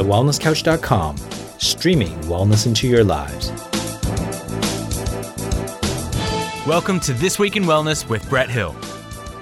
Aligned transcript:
thewellnesscouch.com, 0.00 1.16
streaming 1.58 2.18
wellness 2.20 2.66
into 2.66 2.88
your 2.88 3.04
lives. 3.04 3.50
Welcome 6.66 7.00
to 7.00 7.12
This 7.12 7.38
Week 7.38 7.54
in 7.56 7.64
Wellness 7.64 8.08
with 8.08 8.26
Brett 8.30 8.48
Hill. 8.48 8.74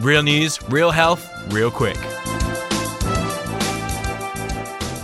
Real 0.00 0.24
news, 0.24 0.60
real 0.68 0.90
health, 0.90 1.30
real 1.52 1.70
quick. 1.70 1.96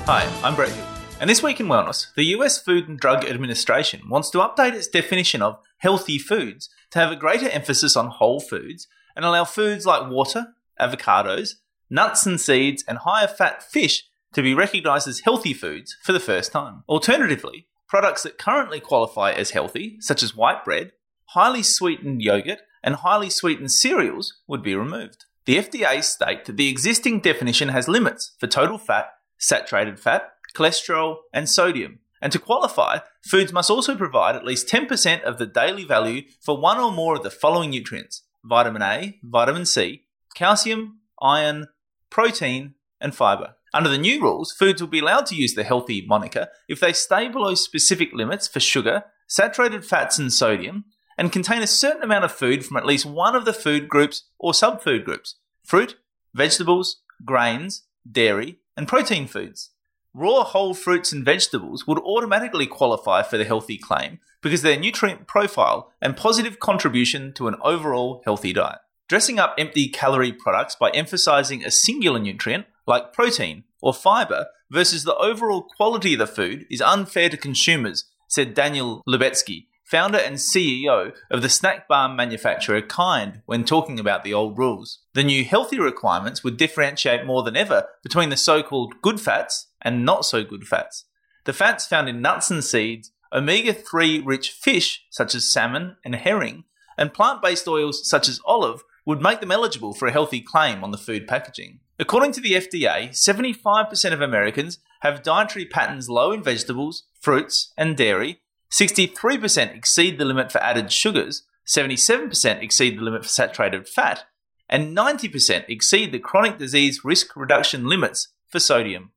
Hi, 0.07 0.29
I'm 0.43 0.57
Brett 0.57 0.71
Hill. 0.71 0.87
And 1.21 1.31
this 1.31 1.41
week 1.41 1.61
in 1.61 1.67
wellness, 1.67 2.13
the 2.17 2.25
US 2.37 2.61
Food 2.61 2.89
and 2.89 2.99
Drug 2.99 3.25
Administration 3.25 4.09
wants 4.09 4.31
to 4.31 4.39
update 4.39 4.73
its 4.73 4.89
definition 4.89 5.41
of 5.41 5.61
healthy 5.79 6.19
foods 6.19 6.69
to 6.91 6.99
have 6.99 7.13
a 7.13 7.17
greater 7.17 7.49
emphasis 7.49 7.97
on 7.97 8.09
whole 8.09 8.41
foods 8.41 8.89
and 9.15 9.25
allow 9.25 9.45
foods 9.45 9.87
like 9.87 10.11
water, 10.11 10.49
avocados, 10.81 11.55
nuts 11.89 12.27
and 12.27 12.41
seeds, 12.41 12.83
and 12.89 12.99
higher 12.99 13.29
fat 13.29 13.63
fish 13.63 14.03
to 14.35 14.43
be 14.43 14.55
recognised 14.55 15.09
as 15.09 15.21
healthy 15.21 15.55
foods 15.55 15.97
for 16.03 16.13
the 16.13 16.21
first 16.21 16.53
time. 16.53 16.85
Alternatively, 16.89 17.67
products 17.89 18.23
that 18.25 18.39
currently 18.39 18.81
qualify 18.81 19.33
as 19.33 19.51
healthy, 19.51 19.97
such 20.01 20.23
as 20.23 20.37
white 20.37 20.65
bread, 20.65 20.93
highly 21.27 21.63
sweetened 21.63 22.23
yogurt, 22.23 22.61
and 22.83 22.97
highly 22.97 23.31
sweetened 23.31 23.73
cereals, 23.73 24.41
would 24.47 24.63
be 24.63 24.75
removed. 24.75 25.25
The 25.47 25.59
FDA 25.59 26.03
state 26.03 26.45
that 26.47 26.57
the 26.57 26.69
existing 26.69 27.21
definition 27.21 27.69
has 27.69 27.89
limits 27.89 28.33
for 28.39 28.47
total 28.47 28.79
fat, 28.79 29.11
saturated 29.39 30.01
fat, 30.01 30.33
cholesterol, 30.55 31.19
and 31.33 31.49
sodium. 31.49 32.01
And 32.23 32.33
to 32.33 32.39
qualify, 32.39 33.01
foods 33.23 33.53
must 33.53 33.71
also 33.71 33.95
provide 33.95 34.37
at 34.37 34.45
least 34.45 34.69
10% 34.69 35.23
of 35.23 35.39
the 35.39 35.47
daily 35.47 35.85
value 35.85 36.23
for 36.41 36.57
one 36.59 36.79
or 36.79 36.91
more 36.91 37.17
of 37.17 37.23
the 37.23 37.31
following 37.31 37.71
nutrients 37.71 38.23
vitamin 38.43 38.83
A, 38.83 39.19
vitamin 39.23 39.67
C, 39.67 40.05
calcium, 40.35 41.01
iron, 41.21 41.69
protein, 42.11 42.75
and 43.01 43.15
fiber. 43.15 43.55
Under 43.75 43.91
the 43.91 43.99
new 43.99 44.23
rules, 44.23 44.53
foods 44.53 44.81
will 44.81 44.89
be 44.89 45.01
allowed 45.01 45.27
to 45.27 45.35
use 45.35 45.55
the 45.55 45.65
healthy 45.65 46.07
moniker 46.07 46.47
if 46.69 46.79
they 46.79 46.93
stay 46.93 47.27
below 47.27 47.57
specific 47.57 48.13
limits 48.13 48.47
for 48.47 48.61
sugar, 48.61 49.03
saturated 49.27 49.85
fats, 49.85 50.17
and 50.17 50.33
sodium, 50.33 50.85
and 51.19 51.33
contain 51.33 51.61
a 51.61 51.67
certain 51.67 52.05
amount 52.05 52.25
of 52.25 52.31
food 52.31 52.65
from 52.65 52.77
at 52.77 52.87
least 52.87 53.05
one 53.05 53.35
of 53.35 53.45
the 53.45 53.53
food 53.53 53.89
groups 53.89 54.29
or 54.39 54.53
subfood 54.53 55.05
groups 55.05 55.35
fruit, 55.65 55.97
vegetables, 56.33 57.03
grains, 57.25 57.83
dairy, 58.09 58.61
and 58.77 58.87
protein 58.87 59.27
foods. 59.27 59.71
Raw 60.15 60.45
whole 60.45 60.75
fruits 60.75 61.11
and 61.11 61.25
vegetables 61.25 61.85
would 61.85 61.99
automatically 61.99 62.69
qualify 62.69 63.25
for 63.25 63.37
the 63.37 63.45
healthy 63.45 63.77
claim 63.77 64.21
because 64.41 64.63
their 64.63 64.79
nutrient 64.79 65.27
profile 65.27 65.91
and 66.01 66.17
positive 66.17 66.61
contribution 66.61 67.33
to 67.33 67.49
an 67.49 67.57
overall 67.61 68.23
healthy 68.25 68.53
diet. 68.53 68.79
Dressing 69.09 69.41
up 69.41 69.57
empty 69.59 69.89
calorie 69.89 70.33
products 70.33 70.77
by 70.77 70.91
emphasizing 70.91 71.65
a 71.65 71.73
singular 71.73 72.21
nutrient, 72.21 72.67
like 72.87 73.13
protein 73.13 73.65
or 73.81 73.95
fiber, 73.95 74.47
versus 74.71 75.05
the 75.05 75.17
overall 75.17 75.63
quality 75.63 76.15
of 76.15 76.19
the 76.19 76.27
food 76.27 76.67
is 76.71 76.81
unfair 76.81 77.29
to 77.29 77.37
consumers, 77.37 78.05
said 78.29 78.55
Daniel 78.55 79.03
Lubetzky, 79.09 79.67
founder 79.85 80.19
and 80.19 80.37
CEO 80.37 81.15
of 81.31 81.43
the 81.43 81.49
snack 81.49 81.87
bar 81.87 82.09
manufacturer 82.09 82.83
Kind, 82.83 83.43
when 83.47 83.65
talking 83.65 84.01
about 84.01 84.25
the 84.25 84.35
old 84.35 84.59
rules. 84.59 85.01
The 85.13 85.23
new 85.23 85.45
healthy 85.45 85.79
requirements 85.79 86.43
would 86.43 86.57
differentiate 86.57 87.27
more 87.27 87.43
than 87.43 87.57
ever 87.57 87.87
between 88.03 88.31
the 88.31 88.37
so 88.37 88.63
called 88.63 89.01
good 89.03 89.21
fats 89.21 89.69
and 89.83 90.05
not 90.05 90.25
so 90.25 90.43
good 90.43 90.67
fats. 90.67 91.05
The 91.45 91.53
fats 91.53 91.87
found 91.87 92.09
in 92.09 92.23
nuts 92.23 92.51
and 92.51 92.65
seeds, 92.65 93.13
omega 93.33 93.75
3 93.75 94.21
rich 94.21 94.51
fish, 94.51 95.05
such 95.11 95.35
as 95.35 95.51
salmon 95.51 95.97
and 96.05 96.15
herring, 96.15 96.65
and 96.97 97.13
plant 97.13 97.43
based 97.43 97.69
oils 97.69 98.09
such 98.09 98.29
as 98.29 98.41
olive 98.45 98.83
would 99.07 99.21
make 99.21 99.41
them 99.41 99.53
eligible 99.53 99.93
for 99.93 100.09
a 100.09 100.13
healthy 100.13 100.41
claim 100.41 100.83
on 100.83 100.91
the 100.91 100.99
food 100.99 101.27
packaging. 101.27 101.81
According 101.99 102.33
to 102.33 102.41
the 102.41 102.53
FDA, 102.53 103.11
75% 103.11 104.13
of 104.13 104.21
Americans 104.21 104.79
have 105.01 105.23
dietary 105.23 105.65
patterns 105.65 106.09
low 106.09 106.33
in 106.33 106.43
vegetables, 106.43 107.05
fruits, 107.21 107.73
and 107.77 107.97
dairy, 107.97 108.41
63% 108.71 109.77
exceed 109.77 110.19
the 110.19 110.25
limit 110.25 110.51
for 110.51 110.61
added 110.63 110.91
sugars, 110.91 111.45
77% 111.67 112.63
exceed 112.63 112.99
the 112.99 113.03
limit 113.03 113.23
for 113.23 113.29
saturated 113.29 113.89
fat, 113.89 114.25
and 114.69 114.97
90% 114.97 115.69
exceed 115.69 116.11
the 116.11 116.19
chronic 116.19 116.59
disease 116.59 117.05
risk 117.05 117.37
reduction 117.37 117.87
limits 117.87 118.29
for 118.49 118.59
sodium. 118.59 119.13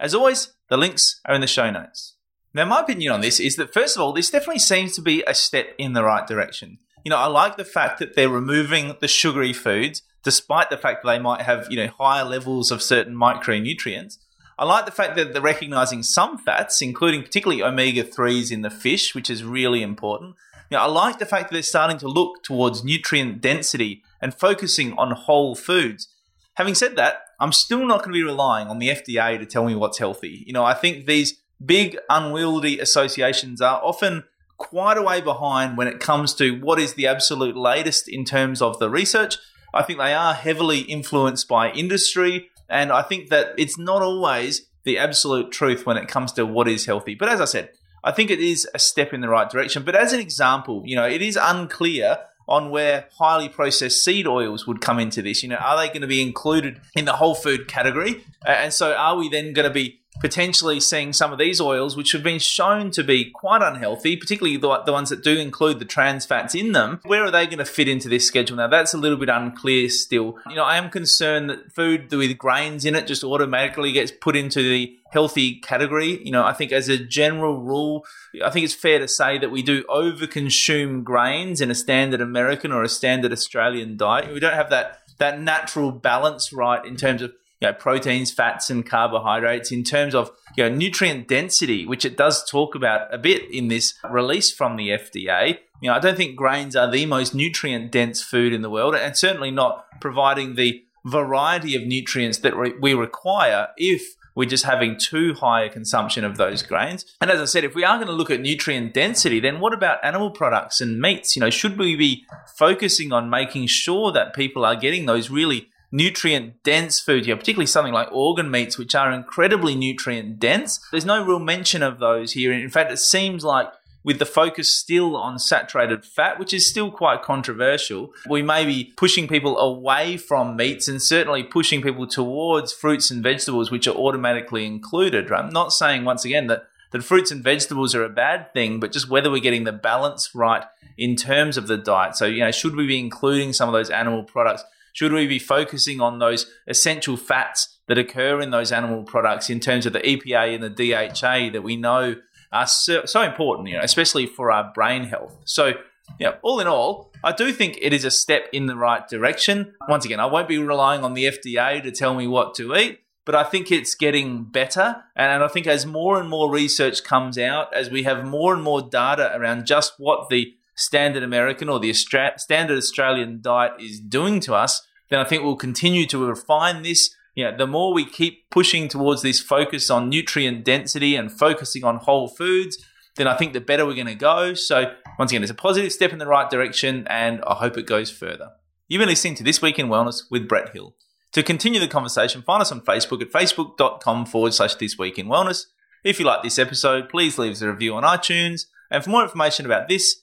As 0.00 0.14
always, 0.14 0.54
the 0.68 0.76
links 0.76 1.20
are 1.26 1.34
in 1.34 1.40
the 1.40 1.46
show 1.46 1.70
notes. 1.70 2.16
Now, 2.52 2.64
my 2.64 2.80
opinion 2.80 3.12
on 3.12 3.20
this 3.20 3.38
is 3.38 3.54
that, 3.56 3.72
first 3.72 3.96
of 3.96 4.02
all, 4.02 4.12
this 4.12 4.30
definitely 4.30 4.58
seems 4.58 4.96
to 4.96 5.02
be 5.02 5.22
a 5.26 5.34
step 5.34 5.74
in 5.78 5.92
the 5.92 6.02
right 6.02 6.26
direction. 6.26 6.78
You 7.04 7.10
know, 7.10 7.18
I 7.18 7.26
like 7.26 7.56
the 7.56 7.64
fact 7.64 8.00
that 8.00 8.16
they're 8.16 8.28
removing 8.28 8.96
the 9.00 9.06
sugary 9.06 9.52
foods, 9.52 10.02
despite 10.22 10.70
the 10.70 10.76
fact 10.76 11.02
that 11.02 11.10
they 11.10 11.18
might 11.18 11.42
have, 11.42 11.66
you 11.70 11.76
know, 11.76 11.88
higher 11.98 12.24
levels 12.24 12.70
of 12.70 12.82
certain 12.82 13.14
micronutrients. 13.14 14.18
I 14.58 14.64
like 14.64 14.84
the 14.84 14.92
fact 14.92 15.16
that 15.16 15.32
they're 15.32 15.40
recognizing 15.40 16.02
some 16.02 16.36
fats, 16.36 16.82
including 16.82 17.22
particularly 17.22 17.62
omega 17.62 18.04
3s 18.04 18.52
in 18.52 18.60
the 18.60 18.68
fish, 18.70 19.14
which 19.14 19.30
is 19.30 19.42
really 19.42 19.82
important. 19.82 20.36
You 20.70 20.76
know, 20.76 20.84
I 20.84 20.86
like 20.86 21.18
the 21.18 21.26
fact 21.26 21.48
that 21.48 21.54
they're 21.54 21.62
starting 21.62 21.98
to 21.98 22.08
look 22.08 22.42
towards 22.44 22.84
nutrient 22.84 23.40
density 23.40 24.02
and 24.20 24.34
focusing 24.34 24.92
on 24.98 25.12
whole 25.12 25.54
foods. 25.54 26.08
Having 26.54 26.74
said 26.74 26.96
that, 26.96 27.22
I'm 27.40 27.52
still 27.52 27.86
not 27.86 28.00
going 28.00 28.10
to 28.10 28.18
be 28.18 28.22
relying 28.22 28.68
on 28.68 28.78
the 28.78 28.88
FDA 28.88 29.38
to 29.38 29.46
tell 29.46 29.64
me 29.64 29.74
what's 29.74 29.98
healthy. 29.98 30.44
You 30.46 30.52
know, 30.52 30.64
I 30.64 30.74
think 30.74 31.06
these 31.06 31.40
big, 31.64 31.96
unwieldy 32.10 32.78
associations 32.78 33.60
are 33.62 33.80
often 33.82 34.24
quite 34.58 34.98
a 34.98 35.02
way 35.02 35.22
behind 35.22 35.78
when 35.78 35.88
it 35.88 36.00
comes 36.00 36.34
to 36.34 36.60
what 36.60 36.78
is 36.78 36.94
the 36.94 37.06
absolute 37.06 37.56
latest 37.56 38.08
in 38.08 38.26
terms 38.26 38.60
of 38.60 38.78
the 38.78 38.90
research. 38.90 39.38
I 39.72 39.82
think 39.82 39.98
they 39.98 40.14
are 40.14 40.34
heavily 40.34 40.80
influenced 40.80 41.48
by 41.48 41.70
industry, 41.70 42.50
and 42.68 42.92
I 42.92 43.02
think 43.02 43.28
that 43.30 43.54
it's 43.58 43.78
not 43.78 44.02
always 44.02 44.66
the 44.84 44.98
absolute 44.98 45.52
truth 45.52 45.86
when 45.86 45.96
it 45.96 46.08
comes 46.08 46.32
to 46.32 46.46
what 46.46 46.68
is 46.68 46.86
healthy. 46.86 47.14
But 47.14 47.28
as 47.28 47.40
I 47.40 47.44
said, 47.44 47.70
I 48.02 48.12
think 48.12 48.30
it 48.30 48.40
is 48.40 48.66
a 48.74 48.78
step 48.78 49.12
in 49.12 49.20
the 49.20 49.28
right 49.28 49.48
direction. 49.48 49.82
But 49.82 49.94
as 49.94 50.12
an 50.12 50.20
example, 50.20 50.82
you 50.86 50.96
know, 50.96 51.06
it 51.06 51.20
is 51.22 51.38
unclear 51.40 52.18
on 52.48 52.70
where 52.70 53.06
highly 53.18 53.48
processed 53.48 54.04
seed 54.04 54.26
oils 54.26 54.66
would 54.66 54.80
come 54.80 54.98
into 54.98 55.22
this. 55.22 55.42
You 55.42 55.50
know, 55.50 55.56
are 55.56 55.76
they 55.76 55.88
going 55.88 56.00
to 56.00 56.08
be 56.08 56.22
included 56.22 56.80
in 56.96 57.04
the 57.04 57.12
whole 57.12 57.34
food 57.34 57.68
category? 57.68 58.24
And 58.44 58.72
so 58.72 58.92
are 58.94 59.16
we 59.16 59.28
then 59.28 59.52
going 59.52 59.68
to 59.68 59.72
be 59.72 60.00
potentially 60.20 60.78
seeing 60.80 61.12
some 61.12 61.32
of 61.32 61.38
these 61.38 61.60
oils, 61.60 61.96
which 61.96 62.12
have 62.12 62.22
been 62.22 62.38
shown 62.38 62.90
to 62.92 63.02
be 63.02 63.24
quite 63.30 63.62
unhealthy, 63.62 64.16
particularly 64.16 64.56
the, 64.56 64.82
the, 64.84 64.92
ones 64.92 65.08
that 65.08 65.24
do 65.24 65.38
include 65.38 65.78
the 65.78 65.84
trans 65.84 66.26
fats 66.26 66.54
in 66.54 66.72
them. 66.72 67.00
Where 67.04 67.24
are 67.24 67.30
they 67.30 67.46
going 67.46 67.58
to 67.58 67.64
fit 67.64 67.88
into 67.88 68.08
this 68.08 68.26
schedule? 68.26 68.56
Now, 68.56 68.68
that's 68.68 68.94
a 68.94 68.98
little 68.98 69.16
bit 69.16 69.30
unclear 69.30 69.88
still. 69.88 70.36
You 70.48 70.56
know, 70.56 70.64
I 70.64 70.76
am 70.76 70.90
concerned 70.90 71.50
that 71.50 71.72
food 71.72 72.12
with 72.12 72.38
grains 72.38 72.84
in 72.84 72.94
it 72.94 73.06
just 73.06 73.24
automatically 73.24 73.92
gets 73.92 74.12
put 74.12 74.36
into 74.36 74.62
the 74.62 74.96
healthy 75.10 75.56
category. 75.56 76.22
You 76.24 76.32
know, 76.32 76.44
I 76.44 76.52
think 76.52 76.70
as 76.70 76.88
a 76.88 76.98
general 76.98 77.58
rule, 77.58 78.04
I 78.44 78.50
think 78.50 78.64
it's 78.64 78.74
fair 78.74 78.98
to 78.98 79.08
say 79.08 79.38
that 79.38 79.50
we 79.50 79.62
do 79.62 79.84
overconsume 79.84 81.02
grains 81.02 81.60
in 81.60 81.70
a 81.70 81.74
standard 81.74 82.20
American 82.20 82.72
or 82.72 82.82
a 82.82 82.88
standard 82.88 83.32
Australian 83.32 83.96
diet. 83.96 84.32
We 84.32 84.40
don't 84.40 84.54
have 84.54 84.70
that 84.70 84.98
that 85.18 85.38
natural 85.38 85.92
balance 85.92 86.50
right 86.50 86.82
in 86.84 86.96
terms 86.96 87.20
of 87.20 87.30
you 87.60 87.68
know, 87.68 87.74
proteins, 87.74 88.30
fats, 88.30 88.70
and 88.70 88.86
carbohydrates 88.86 89.70
in 89.70 89.84
terms 89.84 90.14
of 90.14 90.30
you 90.56 90.64
know, 90.64 90.74
nutrient 90.74 91.28
density, 91.28 91.86
which 91.86 92.04
it 92.04 92.16
does 92.16 92.48
talk 92.48 92.74
about 92.74 93.12
a 93.12 93.18
bit 93.18 93.50
in 93.50 93.68
this 93.68 93.94
release 94.08 94.50
from 94.50 94.76
the 94.76 94.88
FDA. 94.88 95.58
You 95.80 95.90
know, 95.90 95.96
I 95.96 95.98
don't 95.98 96.16
think 96.16 96.36
grains 96.36 96.74
are 96.74 96.90
the 96.90 97.06
most 97.06 97.34
nutrient 97.34 97.92
dense 97.92 98.22
food 98.22 98.52
in 98.52 98.62
the 98.62 98.70
world, 98.70 98.94
and 98.94 99.16
certainly 99.16 99.50
not 99.50 99.86
providing 100.00 100.54
the 100.54 100.82
variety 101.04 101.74
of 101.74 101.82
nutrients 101.82 102.38
that 102.38 102.56
re- 102.56 102.74
we 102.80 102.94
require 102.94 103.68
if 103.76 104.16
we're 104.34 104.48
just 104.48 104.64
having 104.64 104.96
too 104.96 105.34
high 105.34 105.64
a 105.64 105.68
consumption 105.68 106.24
of 106.24 106.36
those 106.36 106.62
grains. 106.62 107.04
And 107.20 107.30
as 107.30 107.40
I 107.40 107.44
said, 107.46 107.64
if 107.64 107.74
we 107.74 107.84
are 107.84 107.96
going 107.96 108.06
to 108.06 108.12
look 108.12 108.30
at 108.30 108.40
nutrient 108.40 108.94
density, 108.94 109.40
then 109.40 109.60
what 109.60 109.74
about 109.74 110.02
animal 110.04 110.30
products 110.30 110.80
and 110.80 111.00
meats? 111.00 111.36
You 111.36 111.40
know, 111.40 111.50
should 111.50 111.78
we 111.78 111.96
be 111.96 112.24
focusing 112.56 113.12
on 113.12 113.28
making 113.28 113.66
sure 113.66 114.12
that 114.12 114.34
people 114.34 114.64
are 114.64 114.76
getting 114.76 115.06
those 115.06 115.30
really 115.30 115.68
nutrient 115.92 116.62
dense 116.62 117.00
food 117.00 117.26
here, 117.26 117.36
particularly 117.36 117.66
something 117.66 117.92
like 117.92 118.08
organ 118.12 118.50
meats, 118.50 118.78
which 118.78 118.94
are 118.94 119.12
incredibly 119.12 119.74
nutrient 119.74 120.38
dense. 120.38 120.80
There's 120.90 121.04
no 121.04 121.24
real 121.24 121.38
mention 121.38 121.82
of 121.82 121.98
those 121.98 122.32
here. 122.32 122.52
In 122.52 122.70
fact, 122.70 122.92
it 122.92 122.98
seems 122.98 123.44
like 123.44 123.68
with 124.02 124.18
the 124.18 124.26
focus 124.26 124.72
still 124.72 125.14
on 125.16 125.38
saturated 125.38 126.04
fat, 126.04 126.38
which 126.38 126.54
is 126.54 126.68
still 126.68 126.90
quite 126.90 127.22
controversial, 127.22 128.14
we 128.28 128.42
may 128.42 128.64
be 128.64 128.92
pushing 128.96 129.28
people 129.28 129.58
away 129.58 130.16
from 130.16 130.56
meats 130.56 130.88
and 130.88 131.02
certainly 131.02 131.42
pushing 131.42 131.82
people 131.82 132.06
towards 132.06 132.72
fruits 132.72 133.10
and 133.10 133.22
vegetables, 133.22 133.70
which 133.70 133.86
are 133.86 133.94
automatically 133.94 134.64
included. 134.64 135.28
Right? 135.28 135.44
I'm 135.44 135.52
not 135.52 135.72
saying 135.72 136.04
once 136.04 136.24
again 136.24 136.46
that 136.46 136.64
that 136.92 137.04
fruits 137.04 137.30
and 137.30 137.44
vegetables 137.44 137.94
are 137.94 138.04
a 138.04 138.08
bad 138.08 138.52
thing, 138.52 138.80
but 138.80 138.92
just 138.92 139.08
whether 139.08 139.30
we're 139.30 139.40
getting 139.40 139.64
the 139.64 139.72
balance 139.72 140.34
right 140.34 140.64
in 140.98 141.16
terms 141.16 141.56
of 141.56 141.66
the 141.66 141.76
diet. 141.76 142.16
So, 142.16 142.26
you 142.26 142.40
know, 142.40 142.50
should 142.50 142.74
we 142.74 142.86
be 142.86 142.98
including 142.98 143.52
some 143.52 143.68
of 143.68 143.72
those 143.72 143.90
animal 143.90 144.24
products? 144.24 144.64
Should 144.92 145.12
we 145.12 145.26
be 145.26 145.38
focusing 145.38 146.00
on 146.00 146.18
those 146.18 146.50
essential 146.66 147.16
fats 147.16 147.78
that 147.88 147.98
occur 147.98 148.40
in 148.40 148.50
those 148.50 148.72
animal 148.72 149.02
products 149.02 149.50
in 149.50 149.60
terms 149.60 149.86
of 149.86 149.92
the 149.92 150.00
EPA 150.00 150.54
and 150.54 150.62
the 150.62 150.70
DHA 150.70 151.52
that 151.52 151.62
we 151.62 151.76
know 151.76 152.16
are 152.52 152.66
so, 152.66 153.04
so 153.04 153.22
important, 153.22 153.68
you 153.68 153.76
know, 153.76 153.82
especially 153.82 154.26
for 154.26 154.50
our 154.50 154.72
brain 154.72 155.04
health? 155.04 155.36
So, 155.44 155.74
know, 156.20 156.36
all 156.42 156.60
in 156.60 156.66
all, 156.66 157.12
I 157.22 157.32
do 157.32 157.52
think 157.52 157.78
it 157.80 157.92
is 157.92 158.04
a 158.04 158.10
step 158.10 158.48
in 158.52 158.66
the 158.66 158.76
right 158.76 159.06
direction. 159.06 159.74
Once 159.88 160.04
again, 160.04 160.20
I 160.20 160.26
won't 160.26 160.48
be 160.48 160.58
relying 160.58 161.04
on 161.04 161.14
the 161.14 161.24
FDA 161.24 161.82
to 161.82 161.90
tell 161.90 162.14
me 162.14 162.26
what 162.26 162.54
to 162.56 162.74
eat, 162.74 163.00
but 163.24 163.34
I 163.34 163.44
think 163.44 163.70
it's 163.70 163.94
getting 163.94 164.44
better. 164.44 165.04
And 165.14 165.42
I 165.42 165.48
think 165.48 165.66
as 165.66 165.86
more 165.86 166.18
and 166.18 166.28
more 166.28 166.50
research 166.50 167.04
comes 167.04 167.38
out, 167.38 167.74
as 167.74 167.90
we 167.90 168.04
have 168.04 168.24
more 168.24 168.54
and 168.54 168.62
more 168.62 168.82
data 168.82 169.32
around 169.34 169.66
just 169.66 169.94
what 169.98 170.30
the 170.30 170.54
standard 170.74 171.22
American 171.22 171.68
or 171.68 171.78
the 171.78 171.90
Austra- 171.90 172.38
standard 172.38 172.78
Australian 172.78 173.40
diet 173.40 173.72
is 173.78 174.00
doing 174.00 174.40
to 174.40 174.54
us, 174.54 174.86
then 175.08 175.18
I 175.18 175.24
think 175.24 175.42
we'll 175.42 175.56
continue 175.56 176.06
to 176.06 176.24
refine 176.24 176.82
this. 176.82 177.14
You 177.34 177.50
know, 177.50 177.56
the 177.56 177.66
more 177.66 177.92
we 177.92 178.04
keep 178.04 178.50
pushing 178.50 178.88
towards 178.88 179.22
this 179.22 179.40
focus 179.40 179.90
on 179.90 180.08
nutrient 180.08 180.64
density 180.64 181.16
and 181.16 181.30
focusing 181.30 181.84
on 181.84 181.96
whole 181.96 182.28
foods, 182.28 182.78
then 183.16 183.26
I 183.26 183.36
think 183.36 183.52
the 183.52 183.60
better 183.60 183.84
we're 183.84 183.94
going 183.94 184.06
to 184.06 184.14
go. 184.14 184.54
So, 184.54 184.94
once 185.18 185.30
again, 185.30 185.42
it's 185.42 185.50
a 185.50 185.54
positive 185.54 185.92
step 185.92 186.12
in 186.12 186.18
the 186.18 186.26
right 186.26 186.48
direction, 186.48 187.06
and 187.08 187.42
I 187.46 187.54
hope 187.54 187.76
it 187.76 187.86
goes 187.86 188.10
further. 188.10 188.50
You've 188.88 189.00
been 189.00 189.08
listening 189.08 189.34
to 189.36 189.44
This 189.44 189.62
Week 189.62 189.78
in 189.78 189.88
Wellness 189.88 190.22
with 190.30 190.48
Brett 190.48 190.70
Hill. 190.72 190.94
To 191.32 191.42
continue 191.42 191.78
the 191.78 191.86
conversation, 191.86 192.42
find 192.42 192.60
us 192.60 192.72
on 192.72 192.80
Facebook 192.80 193.22
at 193.22 193.30
facebook.com 193.30 194.26
forward 194.26 194.54
slash 194.54 194.74
This 194.74 194.98
Week 194.98 195.18
in 195.18 195.26
Wellness. 195.26 195.66
If 196.02 196.18
you 196.18 196.26
like 196.26 196.42
this 196.42 196.58
episode, 196.58 197.08
please 197.08 197.38
leave 197.38 197.52
us 197.52 197.62
a 197.62 197.70
review 197.70 197.94
on 197.94 198.02
iTunes. 198.02 198.62
And 198.90 199.04
for 199.04 199.10
more 199.10 199.22
information 199.22 199.66
about 199.66 199.88
this 199.88 200.22